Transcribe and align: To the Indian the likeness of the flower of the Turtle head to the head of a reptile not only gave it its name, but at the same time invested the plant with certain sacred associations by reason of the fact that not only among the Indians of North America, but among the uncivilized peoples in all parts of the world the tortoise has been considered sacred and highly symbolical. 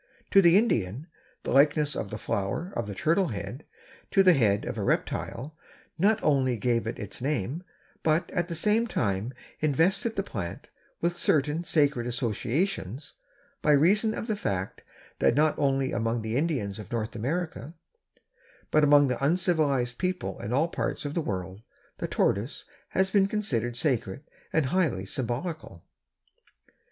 To 0.31 0.41
the 0.41 0.57
Indian 0.57 1.05
the 1.43 1.51
likeness 1.51 1.95
of 1.95 2.09
the 2.09 2.17
flower 2.17 2.73
of 2.75 2.87
the 2.87 2.95
Turtle 2.95 3.27
head 3.27 3.65
to 4.09 4.23
the 4.23 4.33
head 4.33 4.65
of 4.65 4.79
a 4.79 4.83
reptile 4.83 5.55
not 5.99 6.19
only 6.23 6.57
gave 6.57 6.87
it 6.87 6.97
its 6.97 7.21
name, 7.21 7.61
but 8.01 8.31
at 8.31 8.47
the 8.47 8.55
same 8.55 8.87
time 8.87 9.31
invested 9.59 10.15
the 10.15 10.23
plant 10.23 10.69
with 11.01 11.15
certain 11.15 11.63
sacred 11.63 12.07
associations 12.07 13.13
by 13.61 13.73
reason 13.73 14.15
of 14.15 14.25
the 14.25 14.35
fact 14.35 14.81
that 15.19 15.35
not 15.35 15.53
only 15.59 15.91
among 15.91 16.23
the 16.23 16.35
Indians 16.35 16.79
of 16.79 16.91
North 16.91 17.15
America, 17.15 17.75
but 18.71 18.83
among 18.83 19.07
the 19.07 19.23
uncivilized 19.23 19.99
peoples 19.99 20.43
in 20.43 20.51
all 20.51 20.67
parts 20.67 21.05
of 21.05 21.13
the 21.13 21.21
world 21.21 21.61
the 21.99 22.07
tortoise 22.07 22.65
has 22.89 23.11
been 23.11 23.27
considered 23.27 23.77
sacred 23.77 24.23
and 24.51 24.65
highly 24.73 25.05
symbolical. 25.05 25.85